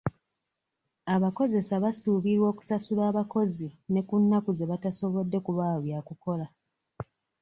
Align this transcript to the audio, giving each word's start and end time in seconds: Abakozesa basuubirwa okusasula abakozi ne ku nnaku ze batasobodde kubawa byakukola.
Abakozesa 1.15 1.73
basuubirwa 1.83 2.45
okusasula 2.53 3.01
abakozi 3.11 3.67
ne 3.91 4.01
ku 4.07 4.15
nnaku 4.21 4.49
ze 4.57 4.65
batasobodde 4.71 5.37
kubawa 5.45 5.77
byakukola. 5.85 6.45